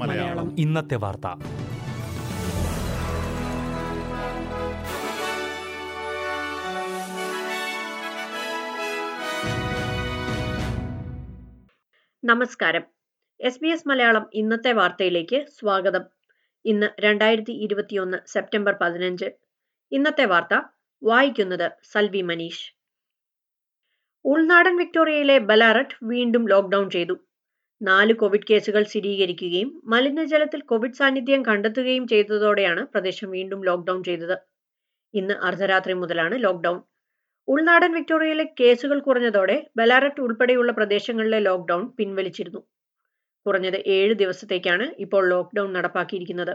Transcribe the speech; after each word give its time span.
മലയാളം. 0.00 0.56
ഇന്നത്തെ 0.58 0.94
വാർത്ത. 0.94 1.26
നമസ്കാരം. 12.24 12.82
എസ് 13.40 13.60
ബി 13.62 13.68
എസ് 13.68 13.88
മലയാളം 13.88 14.26
ഇന്നത്തെ 14.34 14.72
വാർത്തയിലേക്ക് 14.72 15.46
സ്വാഗതം. 15.60 16.04
ഇന്ന് 16.64 16.86
രണ്ടായിരത്തി 17.00 17.52
ഇരുപത്തിയൊന്ന് 17.52 18.18
സെപ്റ്റംബർ 18.26 18.74
പതിനഞ്ച്. 18.80 19.24
ഇന്നത്തെ 19.92 20.24
വാർത്ത 20.24 20.60
വായിക്കുന്നത് 21.02 21.70
സൽവി 21.92 22.20
മനീഷ്. 22.20 22.83
ഉൾനാടൻ 24.24 24.76
വിക്ടോറിയയിലെ 24.76 25.38
ബലാറട്ട് 25.38 25.96
വീണ്ടും 26.02 26.48
ലോക്ക്ഡൌൺ 26.48 26.90
ചെയ്തു. 26.90 27.14
നാല് 27.82 28.12
കോവിഡ് 28.14 28.46
കേസുകൾ 28.50 28.82
സ്ഥിരീകരിക്കുകയും 28.82 29.82
മലിനജലത്തിൽ 29.84 30.60
കോവിഡ് 30.60 30.92
സാന്നിധ്യം 30.92 31.44
കണ്ടെത്തുകയും 31.44 32.08
ചെയ്തതോടെയാണ് 32.08 32.86
പ്രദേശം 32.86 33.30
വീണ്ടും 33.30 33.64
ലോക്ക്ഡൌൺ 33.64 34.04
ചെയ്തത്. 34.04 34.36
ഇന്ന് 35.14 35.34
അർദ്ധരാത്രി 35.34 35.92
മുതലാണ് 35.92 36.44
ലോക്ക്ഡൌൺ. 36.44 36.78
ഉൾനാടൻ 37.48 37.92
വിക്ടോറിയയിലെ 37.92 38.44
കേസുകൾ 38.60 38.98
കുറഞ്ഞതോടെ 38.98 39.66
ബലാറട്ട് 39.76 40.20
ഉൾപ്പെടെയുള്ള 40.20 40.72
പ്രദേശങ്ങളിലെ 40.72 41.38
ലോക്ക്ഡൌൺ 41.38 41.92
പിൻവലിച്ചിരുന്നു. 41.98 42.60
കുറഞ്ഞത് 43.46 43.82
ഏഴ് 43.86 44.14
ദിവസത്തേക്കാണ് 44.14 44.94
ഇപ്പോൾ 44.98 45.28
ലോക്ക്ഡൌൺ 45.28 45.72
നടപ്പാക്കിയിരിക്കുന്നത്. 45.72 46.54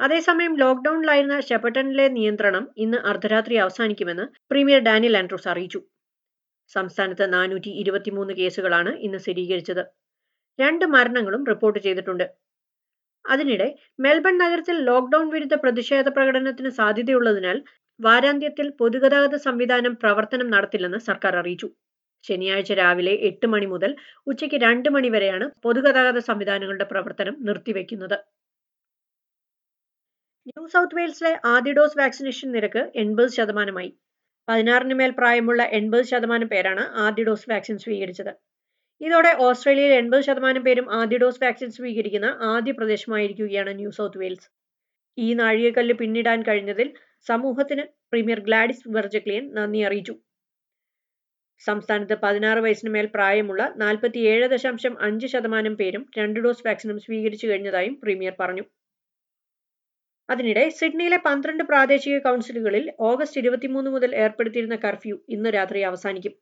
അതേസമയം 0.00 0.56
ലോക്ക്ഡൌണിലായിരുന്ന 0.56 1.40
ഷെപ്പട്ടണിലെ 1.40 2.08
നിയന്ത്രണം 2.08 2.68
ഇന്ന് 2.76 2.98
അർദ്ധരാത്രി 2.98 3.54
അവസാനിക്കുമെന്ന് 3.54 4.22
പ്രീമിയർ 4.50 4.80
ഡാനിയൽ 4.80 5.16
ആൻഡ്രൂസ് 5.18 5.48
അറിയിച്ചു. 5.48 5.80
സംസ്ഥാനത്ത് 6.74 7.32
നാനൂറ്റി 7.32 7.70
ഇരുപത്തിമൂന്ന് 7.82 8.32
കേസുകളാണ് 8.34 8.92
ഇന്ന് 9.06 9.18
സ്ഥിരീകരിച്ചത്. 9.18 9.82
രണ്ട് 10.58 10.84
മരണങ്ങളും 10.94 11.42
റിപ്പോർട്ട് 11.46 11.78
ചെയ്തിട്ടുണ്ട്. 11.78 12.26
അതിനിടെ 13.24 13.68
മെൽബൺ 14.04 14.38
നഗരത്തിൽ 14.38 14.76
ലോക്ക്ഡൌൺ 14.84 15.26
വിരുദ്ധ 15.28 15.54
പ്രതിഷേധ 15.54 16.08
പ്രകടനത്തിന് 16.08 16.70
സാധ്യതയുള്ളതിനാൽ 16.70 17.58
വാരാന്ത്യത്തിൽ 18.00 18.66
പൊതുഗതാഗത 18.80 19.36
സംവിധാനം 19.46 19.94
പ്രവർത്തനം 20.02 20.48
നടത്തില്ലെന്ന് 20.50 20.98
സർക്കാർ 21.08 21.34
അറിയിച്ചു. 21.36 21.68
ശനിയാഴ്ച 22.24 22.72
രാവിലെ 22.72 23.14
എട്ട് 23.28 23.46
മണി 23.46 23.66
മുതൽ 23.66 23.90
ഉച്ചയ്ക്ക് 24.26 24.58
രണ്ട് 24.66 24.88
മണി 24.90 25.08
വരെയാണ് 25.08 25.46
പൊതുഗതാഗത 25.64 26.18
സംവിധാനങ്ങളുടെ 26.28 26.86
പ്രവർത്തനം 26.92 27.36
നിർത്തിവെക്കുന്നത്. 27.40 28.16
ന്യൂ 30.46 30.62
സൗത്ത് 30.74 30.96
വെയിൽസിലെ 30.98 31.32
ആദ്യ 31.44 31.72
ഡോസ് 31.72 31.98
വാക്സിനേഷൻ 31.98 32.48
നിരക്ക് 32.56 32.82
എൺപത് 32.94 33.30
ശതമാനമായി. 33.38 33.90
പതിനാറിന് 34.48 34.94
മേൽ 34.94 35.10
പ്രായമുള്ള 35.10 35.62
എൺപത് 35.78 36.02
ശതമാനം 36.02 36.48
പേരാണ് 36.48 36.84
ആദ്യ 37.04 37.24
ഡോസ് 37.24 37.50
വാക്സിൻ 37.50 37.76
സ്വീകരിച്ചത്. 37.78 38.32
ഇതോടെ 39.00 39.30
ഓസ്ട്രേലിയയിൽ 39.46 39.92
എൺപത് 39.92 40.20
ശതമാനം 40.20 40.62
പേരും 40.64 40.86
ആദ്യ 40.92 41.18
ഡോസ് 41.18 41.42
വാക്സിൻ 41.44 41.70
സ്വീകരിക്കുന്ന 41.70 42.28
ആദ്യ 42.52 42.72
പ്രദേശമായിരിക്കുകയാണ് 42.72 43.72
ന്യൂ 43.78 43.90
സൗത്ത് 43.90 44.18
വെയിൽസ്. 44.18 44.48
ഈ 45.18 45.34
നാഴികക്കല്ല് 45.34 45.94
പിന്നിടാൻ 45.94 46.42
കഴിഞ്ഞതിൽ 46.42 46.88
സമൂഹത്തിന് 47.26 47.82
പ്രീമിയർ 48.12 48.40
ഗ്ലാഡിസ് 48.40 48.84
വെർജക്ലിയൻ 48.88 49.54
നന്ദി 49.54 49.80
അറിയിച്ചു. 49.88 50.14
സംസ്ഥാനത്ത് 51.60 52.14
പതിനാറ് 52.22 52.60
വയസ്സിന് 52.60 52.92
മേൽ 52.94 53.06
പ്രായമുള്ള 53.14 53.62
നാൽപ്പത്തിയേഴ് 53.76 54.46
ദശാംശം 54.54 54.94
അഞ്ച് 55.06 55.26
ശതമാനം 55.26 55.74
പേരും 55.80 56.04
രണ്ട് 56.18 56.40
ഡോസ് 56.40 56.64
വാക്സിനും 56.66 56.98
സ്വീകരിച്ചു 57.00 57.46
കഴിഞ്ഞതായും 57.46 57.94
പ്രീമിയർ 58.02 58.34
പറഞ്ഞു. 58.40 58.64
അതിനിടെ 60.30 60.64
സിഡ്നിയിലെ 60.68 61.16
പന്ത്രണ്ട് 61.26 61.62
പ്രാദേശിക 61.70 62.16
കൗൺസിലുകളിൽ 62.18 62.84
ഓഗസ്റ്റ് 63.08 63.40
ഇരുപത്തിമൂന്ന് 63.40 63.90
മുതൽ 63.90 64.10
ഏർപ്പെടുത്തിയിരുന്ന 64.24 64.76
കർഫ്യൂ 64.76 65.16
ഇന്ന് 65.28 65.50
രാത്രി 65.50 65.80
അവസാനിക്കും. 65.80 66.34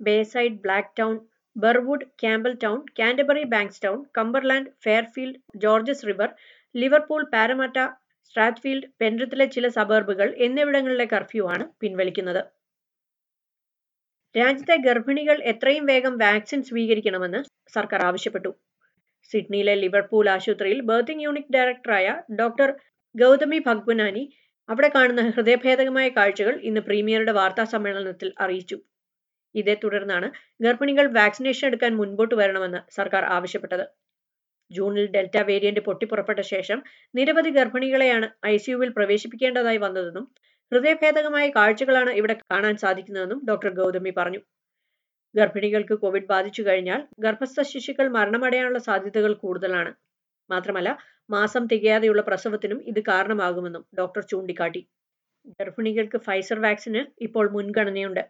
Bayside 0.00 0.60
Blacktown 1.00 1.14
Burwood 1.56 2.06
Campbelltown 2.64 2.78
Canterbury 2.98 3.44
Bankstown 3.82 3.98
Cumberland 4.18 4.70
Fairfield 4.84 5.40
Georges 5.56 6.06
River 6.10 6.30
Liverpool 6.74 7.22
Parramatta 7.34 7.78
Strathfield 8.28 8.88
പെൻഡ്രത്തിലെ 9.00 9.46
ചില 9.46 9.66
സബർബുകൾ 9.68 10.28
എന്നിവിടങ്ങളിലെ 10.46 11.06
കർഫ്യൂ 11.14 11.44
ആണ് 11.48 11.64
പിൻവലിക്കുന്നത്. 11.80 12.42
രാജ്യത്തെ 14.34 14.76
ഗർഭിണികൾ 14.88 15.36
എത്രയും 15.52 15.84
വേഗം 15.86 16.14
വാക്സിൻ 16.18 16.60
സ്വീകരിക്കണമെന്ന് 16.68 17.40
സർക്കാർ 17.76 18.00
ആവശ്യപ്പെട്ടു. 18.08 18.50
സിഡ്നിയിലെ 19.30 19.74
ലിവർപൂൾ 19.82 20.26
ആശുപത്രിയിൽ 20.34 20.78
ബേർത്തിംഗ് 20.90 21.24
യൂണിറ്റ് 21.26 21.54
ഡയറക്ടറായ 21.56 22.06
ഡോക്ടർ 22.40 22.70
ഗൗതമി 23.14 23.58
ഭഗ്വനാനി 23.68 24.24
അവിടെ 24.68 24.88
കാണുന്ന 24.96 25.22
ഹൃദയഭേദകമായ 25.36 26.08
കാഴ്ചകൾ 26.18 26.54
ഇന്ന് 26.68 26.80
പ്രീമിയറുടെ 26.88 27.32
വാർത്താ 27.38 27.64
സമ്മേളനത്തിൽ 27.72 28.28
അറിയിച്ചു. 28.44 28.76
ഇതേ 29.54 29.74
തുടർന്നാണ് 29.84 30.26
ഗർഭിണികൾ 30.64 31.06
വാക്സിനേഷൻ 31.16 31.66
എടുക്കാൻ 31.70 31.92
മുൻപോട്ട് 32.00 32.34
വരണമെന്ന് 32.40 32.80
സർക്കാർ 32.98 33.22
ആവശ്യപ്പെട്ടത്. 33.36 33.84
ജൂണിൽ 34.70 35.06
ഡെൽറ്റ 35.14 35.36
വേരിയന്റ് 35.48 35.82
പൊട്ടിപ്പുറപ്പെട്ട 35.88 36.40
ശേഷം 36.52 36.78
നിരവധി 37.14 37.50
ഗർഭിണികളെയാണ് 37.58 38.26
ഐ 38.52 38.56
സിയുവിൽ 38.64 38.90
പ്രവേശിപ്പിക്കേണ്ടതായി 38.98 39.80
വന്നതെന്നും 39.86 40.26
ഹൃദയഭേദകമായ 40.72 41.46
കാഴ്ചകളാണ് 41.56 42.10
ഇവിടെ 42.20 42.34
കാണാൻ 42.52 42.74
സാധിക്കുന്നതെന്നും 42.84 43.40
ഡോക്ടർ 43.48 43.70
ഗൗതമി 43.80 44.12
പറഞ്ഞു. 44.20 44.40
ഗർഭിണികൾക്ക് 45.34 45.94
കോവിഡ് 45.94 46.26
ബാധിച്ചു 46.26 46.62
കഴിഞ്ഞാൽ 46.62 47.06
ഗർഭസ്ഥ 47.20 47.62
ശിശുക്കൾ 47.62 48.08
മരണമടയാനുള്ള 48.08 48.78
സാധ്യതകൾ 48.78 49.32
കൂടുതലാണ്. 49.34 49.92
മാത്രമല്ല 50.50 50.90
മാസം 51.30 51.66
തികയാതെയുള്ള 51.66 52.22
പ്രസവത്തിനും 52.22 52.78
ഇത് 52.82 53.00
കാരണമാകുമെന്നും 53.08 53.86
ഡോക്ടർ 53.98 54.22
ചൂണ്ടിക്കാട്ടി. 54.22 54.82
ഗർഭിണികൾക്ക് 55.60 56.18
ഫൈസർ 56.18 56.58
വാക്സിന് 56.60 57.06
ഇപ്പോൾ 57.22 57.50
മുൻഗണനയുണ്ട്. 57.50 58.22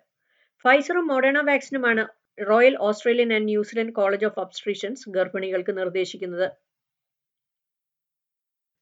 ഫൈസറും 0.64 1.06
Moderna 1.06 1.38
വാക്സിനുമാണ് 1.40 2.02
Royal 2.48 2.76
Australian 2.80 3.32
and 3.32 3.48
New Zealand 3.48 3.92
college 3.92 4.26
of 4.26 4.40
obstetricians 4.40 5.10
ഗർഭിണികൾക്ക് 5.10 5.78
നിർദ്ദേശിക്കുന്നത്. 5.78 6.46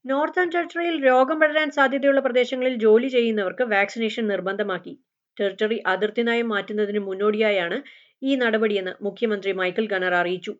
നോർത്തേൺ 0.04 0.48
ടെറിട്ടറിയിൽ 0.54 0.96
രോഗം 1.06 1.40
പടരാൻ 1.40 1.70
സാധ്യതയുള്ള 1.70 2.20
പ്രദേശങ്ങളിൽ 2.20 2.74
ജോലി 2.74 3.08
ചെയ്യുന്നവർക്ക് 3.08 3.62
വാക്സിനേഷൻ 3.62 4.26
നിർബന്ധമാക്കി. 4.28 4.92
ടെറിട്ടറി 5.36 5.82
അതിർത്തി 5.86 6.22
നയം 6.22 6.48
മാറ്റുന്നതിന് 6.48 6.98
മുന്നോടിയായാണ് 6.98 7.76
ഈ 8.22 8.32
നടപടിയെന്ന് 8.36 8.92
മുഖ്യമന്ത്രി 9.06 9.52
മൈക്കിൾ 9.52 9.84
ഗണർ 9.86 10.14
അറിയിച്ചു. 10.14 10.52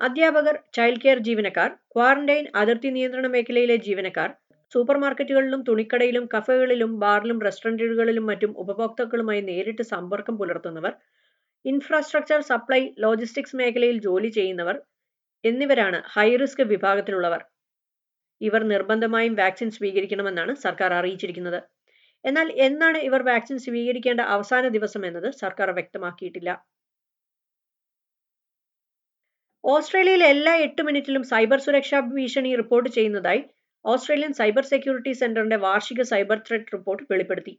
അധ്യാപകർ 0.00 0.56
ചൈൽഡ് 0.76 1.02
കെയർ 1.02 1.18
ജീവനക്കാർ 1.18 1.70
ക്വാറന്റൈൻ 1.94 2.44
അതിർത്തി 2.60 2.90
നിയന്ത്രണ 2.90 3.26
മേഖലയിലെ 3.26 3.76
ജീവനക്കാർ 3.88 4.30
സൂപ്പർമാർക്കറ്റുകളിലും 4.72 5.60
തുണിക്കടയിലും 5.68 6.24
കഫേകളിലും 6.34 6.90
ബാറിലും 6.98 7.38
റെസ്റ്റോറന്റുകളിലും 7.46 8.26
മറ്റും 8.26 8.52
ഉപഭോക്താക്കളുമായി 8.56 9.40
നേരിട്ട് 9.40 9.82
സമ്പർക്കം 9.82 10.38
പുലർത്തുന്നവർ 10.38 10.92
ഇൻഫ്രാസ്ട്രക്ചർ 11.64 12.40
സപ്ലൈ 12.40 12.82
ലോജിസ്റ്റിക്സ് 12.98 13.56
മേഖലയിൽ 13.56 13.96
ജോലി 14.00 14.30
ചെയ്യുന്നവർ 14.38 14.76
എന്നിവരാണ് 15.44 15.98
ഹൈ 16.14 16.28
റിസ്ക് 16.36 16.62
വിഭാഗത്തിലുള്ളവർ. 16.72 17.42
ഇവർ 18.40 18.62
നിർബന്ധമായും 18.64 19.34
വാക്സിൻ 19.34 19.70
സ്വീകരിക്കണമെന്നാണ് 19.70 20.52
സർക്കാർ 20.54 20.90
അറിയിച്ചിരിക്കുന്നത്. 20.94 21.60
എന്നാൽ 22.24 22.48
എന്നാണ് 22.66 22.98
ഇവർ 23.08 23.22
വാക്സിൻ 23.28 23.58
സ്വീകരിക്കേണ്ട 23.66 24.22
അവസാന 24.34 24.64
ദിവസം 24.76 25.02
എന്നത് 25.08 25.28
സർക്കാർ 25.42 25.70
വ്യക്തമാക്കിയിട്ടില്ല. 25.78 26.50
ഓസ്ട്രേലിയയിൽ 29.64 30.22
എല്ലാ 30.24 30.52
എട്ട് 30.66 30.82
മിനിറ്റിലും 30.88 31.24
സൈബർ 31.32 31.58
സുരക്ഷാ 31.64 31.98
ഭീഷണി 32.12 32.52
റിപ്പോർട്ട് 32.60 32.90
ചെയ്യുന്നതായി 32.96 33.42
ഓസ്ട്രേലിയൻ 33.84 34.32
സൈബർ 34.40 34.64
സെക്യൂരിറ്റി 34.72 35.12
സെന്ററിന്റെ 35.20 35.58
വാർഷിക 35.66 36.02
സൈബർ 36.12 36.38
ത്രെഡ് 36.46 36.72
റിപ്പോർട്ട് 36.74 37.04
വെളിപ്പെടുത്തി. 37.12 37.54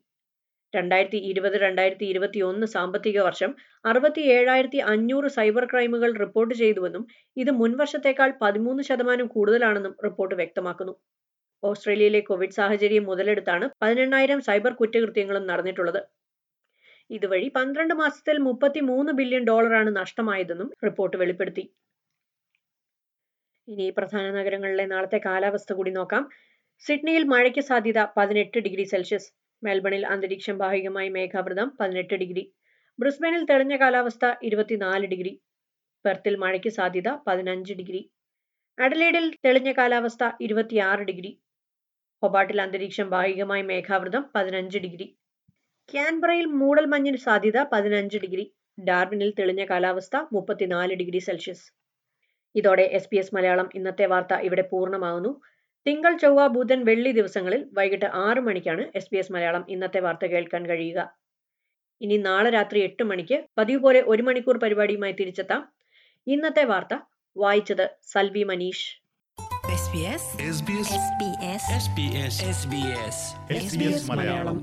രണ്ടായിരത്തി 0.74 1.20
ഇരുപത് 1.30 1.56
രണ്ടായിരത്തി 1.64 2.06
ഇരുപത്തി 2.12 2.40
ഒന്ന് 2.50 2.68
സാമ്പത്തിക 2.76 3.20
വർഷം 3.28 3.52
അറുപത്തി 3.86 4.22
ഏഴായിരത്തി 4.36 4.80
അഞ്ഞൂറ് 4.94 5.30
സൈബർ 5.38 5.66
ക്രൈമുകൾ 5.72 6.12
റിപ്പോർട്ട് 6.24 6.54
ചെയ്തുവെന്നും 6.62 7.04
ഇത് 7.38 7.52
മുൻവർഷത്തേക്കാൾ 7.62 8.32
പതിമൂന്ന് 8.44 8.84
ശതമാനം 8.90 9.28
കൂടുതലാണെന്നും 9.36 9.96
റിപ്പോർട്ട് 10.08 10.36
വ്യക്തമാക്കുന്നു. 10.36 10.94
ഓസ്ട്രേലിയയിലെ 11.64 12.20
കോവിഡ് 12.20 12.52
സാഹചര്യം 12.52 13.04
മുതലെടുത്താണ് 13.04 13.70
പതിനെണ്ണായിരം 13.82 14.42
സൈബർ 14.42 14.74
കുറ്റകൃത്യങ്ങളും 14.74 15.48
നടന്നിട്ടുള്ളത്. 15.48 16.02
ഇതുവഴി 17.10 17.48
പന്ത്രണ്ട് 17.50 17.94
മാസത്തിൽ 17.94 18.38
മുപ്പത്തി 18.38 18.80
മൂന്ന് 18.80 19.12
ബില്യൺ 19.12 19.44
ഡോളറാണ് 19.44 19.96
നഷ്ടമായതെന്നും 19.96 20.70
റിപ്പോർട്ട് 20.86 21.18
വെളിപ്പെടുത്തി. 21.18 21.64
ഇനി 23.68 23.90
പ്രധാന 23.90 24.26
നഗരങ്ങളിലെ 24.32 24.86
നാളത്തെ 24.86 25.18
കാലാവസ്ഥ 25.26 25.74
കൂടി 25.74 25.92
നോക്കാം. 25.92 26.24
സിഡ്നിയിൽ 26.86 27.24
മഴയ്ക്ക് 27.24 27.62
സാധ്യത 27.62 28.00
പതിനെട്ട് 28.18 28.60
ഡിഗ്രി 28.60 28.84
സെൽഷ്യസ്. 28.84 29.30
മെൽബണിൽ 29.64 30.06
അന്തരീക്ഷം 30.06 30.58
ഭാഗികമായി 30.58 31.10
മേഘാവൃതം 31.10 31.68
പതിനെട്ട് 31.80 32.16
ഡിഗ്രി. 32.16 32.44
ബ്രിസ്ബനിൽ 33.00 33.44
തെളിഞ്ഞ 33.52 33.76
കാലാവസ്ഥ 33.78 34.26
ഇരുപത്തിനാല് 34.44 35.06
ഡിഗ്രി. 35.06 35.34
പെർത്തിൽ 36.06 36.36
മഴയ്ക്ക് 36.36 36.70
സാധ്യത 36.70 37.10
പതിനഞ്ച് 37.28 37.74
ഡിഗ്രി. 37.74 38.02
അഡലേഡിൽ 38.78 39.26
തെളിഞ്ഞ 39.46 39.72
കാലാവസ്ഥ 39.72 40.32
ഇരുപത്തിയാറ് 40.42 41.00
ഡിഗ്രി. 41.00 41.32
ഹൊബാട്ടിൽ 42.24 42.62
അന്തരീക്ഷം 42.62 43.10
ഭാഗികമായി 43.10 43.62
മേഘാവൃതം 43.62 44.30
പതിനഞ്ച് 44.36 44.78
ഡിഗ്രി. 44.78 45.18
ക്യാൻബറയിൽ 45.94 46.46
മൂടൽ 46.46 46.86
മഞ്ഞിന് 46.86 47.18
സാധ്യത 47.18 47.64
പതിനഞ്ച് 47.64 48.18
ഡിഗ്രി. 48.18 48.54
ഡാർബിനിൽ 48.80 49.34
തെളിഞ്ഞ 49.40 49.66
കാലാവസ്ഥ 49.66 50.16
മുപ്പത്തിനാല് 50.34 50.94
ഡിഗ്രി 50.94 51.20
സെൽഷ്യസ്. 51.20 51.72
ഇതോടെ 52.56 52.82
എസ് 52.82 53.10
പി 53.10 53.16
എസ് 53.16 53.36
മലയാളം 53.36 53.70
ഇന്നത്തെ 53.76 54.06
വാർത്ത 54.06 54.34
ഇവിടെ 54.34 54.62
പൂർണമാകുന്നു. 54.62 55.42
തിങ്കൾ 55.86 56.18
ചൊവ്വ 56.18 56.48
ബുധൻ 56.48 56.84
വെള്ളി 56.84 57.12
ദിവസങ്ങളിൽ 57.12 57.70
വൈകിട്ട് 57.74 58.06
ആറ് 58.06 58.40
മണിക്കാണ് 58.40 58.92
എസ് 58.96 59.10
പി 59.10 59.18
എസ് 59.18 59.32
മലയാളം 59.32 59.66
ഇന്നത്തെ 59.70 60.00
വാർത്ത 60.00 60.26
കേൾക്കാൻ 60.26 60.66
കഴിയുക. 60.66 61.18
ഇനി 62.02 62.18
നാളെ 62.18 62.50
രാത്രി 62.50 62.80
എട്ട് 62.80 63.04
മണിക്ക് 63.04 63.44
പതിവ് 63.58 63.82
പോലെ 63.82 64.02
ഒരു 64.02 64.22
മണിക്കൂർ 64.22 64.58
പരിപാടിയുമായി 64.58 65.14
തിരിച്ചെത്താം. 65.14 65.74
ഇന്നത്തെ 66.28 66.64
വാർത്ത 66.64 66.94
വായിച്ചത് 67.36 67.90
സൽവി 68.04 68.44
മനീഷ്. 68.44 69.01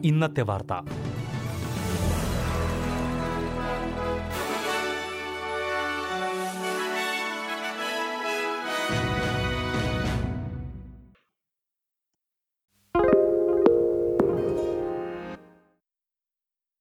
ഇന്നത്തെ 0.05 0.43
വാർത്ത. 0.43 0.73